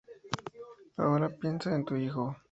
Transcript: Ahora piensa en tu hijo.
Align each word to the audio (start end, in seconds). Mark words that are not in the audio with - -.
Ahora 0.97 1.29
piensa 1.29 1.75
en 1.75 1.85
tu 1.85 1.95
hijo. 1.95 2.35